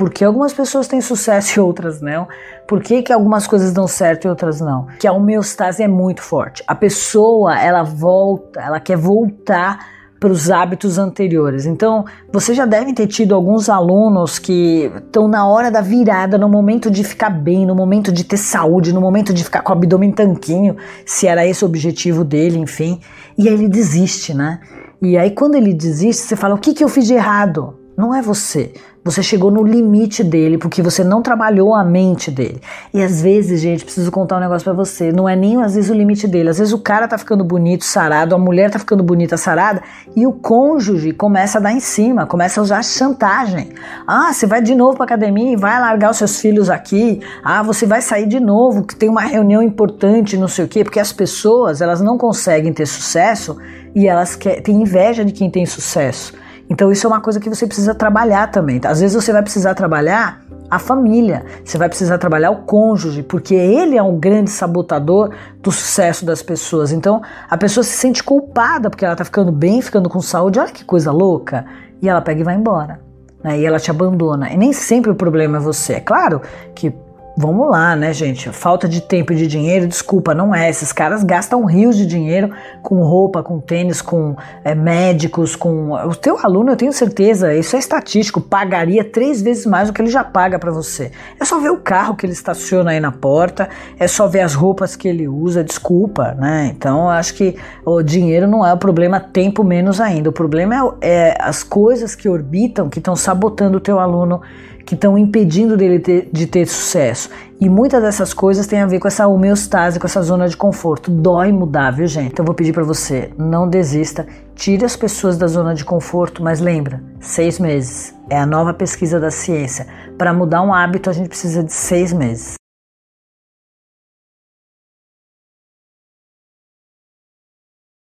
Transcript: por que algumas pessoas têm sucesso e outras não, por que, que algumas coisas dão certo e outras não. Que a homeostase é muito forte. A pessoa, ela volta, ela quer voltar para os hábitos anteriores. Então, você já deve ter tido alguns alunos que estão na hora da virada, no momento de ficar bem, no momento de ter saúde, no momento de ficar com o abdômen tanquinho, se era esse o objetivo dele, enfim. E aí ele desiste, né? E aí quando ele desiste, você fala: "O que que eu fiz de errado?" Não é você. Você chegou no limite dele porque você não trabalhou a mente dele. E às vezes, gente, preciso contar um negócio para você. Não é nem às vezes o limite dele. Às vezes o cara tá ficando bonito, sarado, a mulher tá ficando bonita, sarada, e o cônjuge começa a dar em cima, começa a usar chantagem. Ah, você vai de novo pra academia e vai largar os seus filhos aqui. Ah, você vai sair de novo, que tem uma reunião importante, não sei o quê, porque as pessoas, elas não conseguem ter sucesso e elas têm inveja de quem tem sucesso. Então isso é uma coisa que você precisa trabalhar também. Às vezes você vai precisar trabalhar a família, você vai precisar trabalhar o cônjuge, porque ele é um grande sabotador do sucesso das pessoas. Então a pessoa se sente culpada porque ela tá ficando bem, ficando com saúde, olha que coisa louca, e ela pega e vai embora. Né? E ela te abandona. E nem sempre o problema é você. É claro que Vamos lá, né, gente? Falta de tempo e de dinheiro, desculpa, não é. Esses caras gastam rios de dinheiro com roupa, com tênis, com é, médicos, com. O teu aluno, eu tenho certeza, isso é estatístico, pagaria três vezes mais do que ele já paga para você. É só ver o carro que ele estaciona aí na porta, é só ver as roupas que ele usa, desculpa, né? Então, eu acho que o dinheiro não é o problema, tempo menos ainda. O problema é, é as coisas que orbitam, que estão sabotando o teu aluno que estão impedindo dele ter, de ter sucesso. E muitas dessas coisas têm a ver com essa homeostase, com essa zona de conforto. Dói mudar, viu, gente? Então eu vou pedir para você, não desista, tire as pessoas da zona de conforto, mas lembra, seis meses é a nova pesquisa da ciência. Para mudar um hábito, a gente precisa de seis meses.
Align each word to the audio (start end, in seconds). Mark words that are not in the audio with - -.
por 0.00 0.08
que 0.08 0.24
algumas 0.24 0.54
pessoas 0.54 0.88
têm 0.88 1.02
sucesso 1.02 1.58
e 1.58 1.60
outras 1.60 2.00
não, 2.00 2.26
por 2.66 2.82
que, 2.82 3.02
que 3.02 3.12
algumas 3.12 3.46
coisas 3.46 3.70
dão 3.70 3.86
certo 3.86 4.24
e 4.24 4.28
outras 4.28 4.58
não. 4.58 4.86
Que 4.98 5.06
a 5.06 5.12
homeostase 5.12 5.82
é 5.82 5.88
muito 5.88 6.22
forte. 6.22 6.64
A 6.66 6.74
pessoa, 6.74 7.60
ela 7.60 7.82
volta, 7.82 8.62
ela 8.62 8.80
quer 8.80 8.96
voltar 8.96 9.86
para 10.18 10.32
os 10.32 10.50
hábitos 10.50 10.96
anteriores. 10.96 11.66
Então, 11.66 12.06
você 12.32 12.54
já 12.54 12.64
deve 12.64 12.94
ter 12.94 13.08
tido 13.08 13.34
alguns 13.34 13.68
alunos 13.68 14.38
que 14.38 14.90
estão 14.96 15.28
na 15.28 15.46
hora 15.46 15.70
da 15.70 15.82
virada, 15.82 16.38
no 16.38 16.48
momento 16.48 16.90
de 16.90 17.04
ficar 17.04 17.28
bem, 17.28 17.66
no 17.66 17.74
momento 17.74 18.10
de 18.10 18.24
ter 18.24 18.38
saúde, 18.38 18.94
no 18.94 19.02
momento 19.02 19.34
de 19.34 19.44
ficar 19.44 19.60
com 19.60 19.70
o 19.70 19.76
abdômen 19.76 20.12
tanquinho, 20.12 20.78
se 21.04 21.26
era 21.26 21.46
esse 21.46 21.62
o 21.62 21.68
objetivo 21.68 22.24
dele, 22.24 22.58
enfim. 22.58 23.00
E 23.36 23.50
aí 23.50 23.52
ele 23.52 23.68
desiste, 23.68 24.32
né? 24.32 24.60
E 25.02 25.18
aí 25.18 25.30
quando 25.32 25.56
ele 25.56 25.74
desiste, 25.74 26.22
você 26.22 26.36
fala: 26.36 26.54
"O 26.54 26.58
que 26.58 26.72
que 26.72 26.82
eu 26.82 26.88
fiz 26.88 27.06
de 27.06 27.12
errado?" 27.12 27.79
Não 28.00 28.14
é 28.14 28.22
você. 28.22 28.72
Você 29.04 29.22
chegou 29.22 29.50
no 29.50 29.62
limite 29.62 30.24
dele 30.24 30.56
porque 30.56 30.80
você 30.80 31.04
não 31.04 31.20
trabalhou 31.20 31.74
a 31.74 31.84
mente 31.84 32.30
dele. 32.30 32.58
E 32.94 33.02
às 33.02 33.20
vezes, 33.20 33.60
gente, 33.60 33.84
preciso 33.84 34.10
contar 34.10 34.38
um 34.38 34.40
negócio 34.40 34.64
para 34.64 34.72
você. 34.72 35.12
Não 35.12 35.28
é 35.28 35.36
nem 35.36 35.62
às 35.62 35.74
vezes 35.74 35.90
o 35.90 35.94
limite 35.94 36.26
dele. 36.26 36.48
Às 36.48 36.56
vezes 36.56 36.72
o 36.72 36.78
cara 36.78 37.06
tá 37.06 37.18
ficando 37.18 37.44
bonito, 37.44 37.84
sarado, 37.84 38.34
a 38.34 38.38
mulher 38.38 38.70
tá 38.70 38.78
ficando 38.78 39.02
bonita, 39.02 39.36
sarada, 39.36 39.82
e 40.16 40.26
o 40.26 40.32
cônjuge 40.32 41.12
começa 41.12 41.58
a 41.58 41.60
dar 41.60 41.72
em 41.72 41.80
cima, 41.80 42.24
começa 42.24 42.58
a 42.58 42.62
usar 42.62 42.82
chantagem. 42.82 43.68
Ah, 44.06 44.32
você 44.32 44.46
vai 44.46 44.62
de 44.62 44.74
novo 44.74 44.96
pra 44.96 45.04
academia 45.04 45.52
e 45.52 45.56
vai 45.56 45.78
largar 45.78 46.10
os 46.10 46.16
seus 46.16 46.40
filhos 46.40 46.70
aqui. 46.70 47.20
Ah, 47.44 47.62
você 47.62 47.84
vai 47.84 48.00
sair 48.00 48.26
de 48.26 48.40
novo, 48.40 48.82
que 48.82 48.96
tem 48.96 49.10
uma 49.10 49.22
reunião 49.22 49.62
importante, 49.62 50.38
não 50.38 50.48
sei 50.48 50.64
o 50.64 50.68
quê, 50.68 50.84
porque 50.84 51.00
as 51.00 51.12
pessoas, 51.12 51.82
elas 51.82 52.00
não 52.00 52.16
conseguem 52.16 52.72
ter 52.72 52.86
sucesso 52.86 53.58
e 53.94 54.08
elas 54.08 54.38
têm 54.64 54.80
inveja 54.80 55.22
de 55.22 55.32
quem 55.32 55.50
tem 55.50 55.66
sucesso. 55.66 56.32
Então 56.70 56.92
isso 56.92 57.04
é 57.04 57.08
uma 57.10 57.20
coisa 57.20 57.40
que 57.40 57.48
você 57.48 57.66
precisa 57.66 57.94
trabalhar 57.94 58.48
também. 58.50 58.80
Às 58.84 59.00
vezes 59.00 59.20
você 59.20 59.32
vai 59.32 59.42
precisar 59.42 59.74
trabalhar 59.74 60.40
a 60.70 60.78
família, 60.78 61.44
você 61.64 61.76
vai 61.76 61.88
precisar 61.88 62.16
trabalhar 62.16 62.52
o 62.52 62.58
cônjuge, 62.58 63.24
porque 63.24 63.56
ele 63.56 63.96
é 63.96 64.02
um 64.02 64.16
grande 64.16 64.50
sabotador 64.50 65.30
do 65.60 65.72
sucesso 65.72 66.24
das 66.24 66.42
pessoas. 66.42 66.92
Então 66.92 67.20
a 67.50 67.58
pessoa 67.58 67.82
se 67.82 67.90
sente 67.90 68.22
culpada 68.22 68.88
porque 68.88 69.04
ela 69.04 69.16
tá 69.16 69.24
ficando 69.24 69.50
bem, 69.50 69.82
ficando 69.82 70.08
com 70.08 70.20
saúde, 70.20 70.60
olha 70.60 70.70
que 70.70 70.84
coisa 70.84 71.10
louca, 71.10 71.66
e 72.00 72.08
ela 72.08 72.20
pega 72.20 72.40
e 72.40 72.44
vai 72.44 72.54
embora. 72.54 73.00
Né? 73.42 73.58
E 73.58 73.66
ela 73.66 73.80
te 73.80 73.90
abandona. 73.90 74.52
E 74.52 74.56
nem 74.56 74.72
sempre 74.72 75.10
o 75.10 75.14
problema 75.14 75.56
é 75.56 75.60
você. 75.60 75.94
É 75.94 76.00
claro 76.00 76.40
que 76.72 76.94
Vamos 77.40 77.70
lá, 77.70 77.96
né, 77.96 78.12
gente? 78.12 78.50
Falta 78.50 78.86
de 78.86 79.00
tempo 79.00 79.32
e 79.32 79.36
de 79.36 79.46
dinheiro, 79.46 79.86
desculpa, 79.86 80.34
não 80.34 80.54
é. 80.54 80.68
Esses 80.68 80.92
caras 80.92 81.24
gastam 81.24 81.64
rios 81.64 81.96
de 81.96 82.04
dinheiro 82.04 82.50
com 82.82 83.00
roupa, 83.02 83.42
com 83.42 83.58
tênis, 83.58 84.02
com 84.02 84.36
é, 84.62 84.74
médicos, 84.74 85.56
com. 85.56 85.92
O 85.92 86.14
teu 86.14 86.36
aluno, 86.36 86.72
eu 86.72 86.76
tenho 86.76 86.92
certeza, 86.92 87.54
isso 87.54 87.76
é 87.76 87.78
estatístico, 87.78 88.42
pagaria 88.42 89.02
três 89.02 89.40
vezes 89.40 89.64
mais 89.64 89.88
do 89.88 89.94
que 89.94 90.02
ele 90.02 90.10
já 90.10 90.22
paga 90.22 90.58
para 90.58 90.70
você. 90.70 91.12
É 91.40 91.44
só 91.46 91.58
ver 91.58 91.70
o 91.70 91.78
carro 91.78 92.14
que 92.14 92.26
ele 92.26 92.34
estaciona 92.34 92.90
aí 92.90 93.00
na 93.00 93.10
porta, 93.10 93.70
é 93.98 94.06
só 94.06 94.26
ver 94.26 94.40
as 94.40 94.52
roupas 94.52 94.94
que 94.94 95.08
ele 95.08 95.26
usa, 95.26 95.64
desculpa, 95.64 96.36
né? 96.38 96.70
Então, 96.76 97.04
eu 97.04 97.08
acho 97.08 97.32
que 97.32 97.56
o 97.86 98.02
dinheiro 98.02 98.46
não 98.46 98.66
é 98.66 98.74
o 98.74 98.76
problema, 98.76 99.18
tempo 99.18 99.64
menos 99.64 99.98
ainda. 99.98 100.28
O 100.28 100.32
problema 100.32 100.94
é, 101.00 101.30
é 101.30 101.36
as 101.40 101.62
coisas 101.62 102.14
que 102.14 102.28
orbitam, 102.28 102.90
que 102.90 102.98
estão 102.98 103.16
sabotando 103.16 103.78
o 103.78 103.80
teu 103.80 103.98
aluno 103.98 104.42
que 104.84 104.94
estão 104.94 105.16
impedindo 105.16 105.76
dele 105.76 105.98
ter, 105.98 106.28
de 106.32 106.46
ter 106.46 106.66
sucesso. 106.66 107.30
E 107.60 107.68
muitas 107.68 108.02
dessas 108.02 108.32
coisas 108.32 108.66
têm 108.66 108.80
a 108.80 108.86
ver 108.86 108.98
com 108.98 109.08
essa 109.08 109.26
homeostase, 109.26 110.00
com 110.00 110.06
essa 110.06 110.22
zona 110.22 110.48
de 110.48 110.56
conforto. 110.56 111.10
Dói 111.10 111.52
mudar, 111.52 111.90
viu, 111.90 112.06
gente? 112.06 112.32
Então 112.32 112.42
eu 112.42 112.46
vou 112.46 112.54
pedir 112.54 112.72
para 112.72 112.84
você, 112.84 113.30
não 113.36 113.68
desista, 113.68 114.26
tire 114.54 114.84
as 114.84 114.96
pessoas 114.96 115.36
da 115.36 115.46
zona 115.46 115.74
de 115.74 115.84
conforto, 115.84 116.42
mas 116.42 116.60
lembra, 116.60 117.02
seis 117.20 117.58
meses 117.58 118.14
é 118.30 118.38
a 118.38 118.46
nova 118.46 118.72
pesquisa 118.72 119.20
da 119.20 119.30
ciência. 119.30 119.86
Para 120.16 120.32
mudar 120.32 120.62
um 120.62 120.72
hábito, 120.72 121.10
a 121.10 121.12
gente 121.12 121.28
precisa 121.28 121.62
de 121.62 121.72
seis 121.72 122.12
meses. 122.12 122.59